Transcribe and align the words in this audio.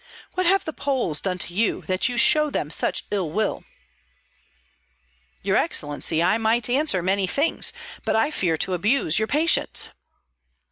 What 0.33 0.47
have 0.47 0.65
the 0.65 0.73
Poles 0.73 1.21
done 1.21 1.37
to 1.37 1.53
you, 1.53 1.83
that 1.83 2.09
you 2.09 2.17
show 2.17 2.49
them 2.49 2.71
such 2.71 3.05
ill 3.11 3.29
will?" 3.31 3.63
"Your 5.43 5.57
excellency, 5.57 6.23
I 6.23 6.39
might 6.39 6.71
answer 6.71 7.03
many 7.03 7.27
things, 7.27 7.71
but 8.03 8.15
I 8.15 8.31
fear 8.31 8.57
to 8.57 8.73
abuse 8.73 9.19
your 9.19 9.27
patience." 9.27 9.89